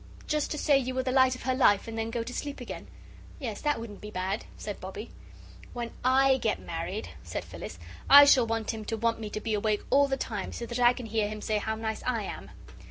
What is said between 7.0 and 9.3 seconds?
said Phyllis, "I shall want him to want me